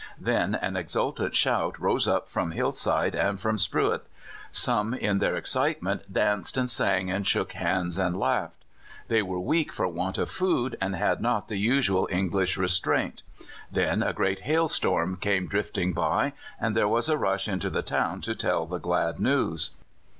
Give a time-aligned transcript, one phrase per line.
[0.19, 4.03] Then an exultant shout rose up from hill side and from spruit;
[4.51, 8.65] some in their excitement danced and sang and shook hands and laughed.
[9.09, 13.21] They were weak for want of food, and had not the usual English restraint.
[13.71, 18.21] Then a great hailstorm came drifting by, and there was a rush into the town
[18.21, 19.69] to tell the glad news.